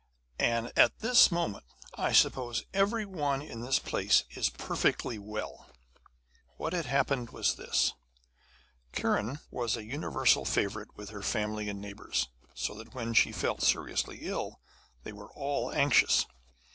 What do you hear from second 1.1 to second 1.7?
moment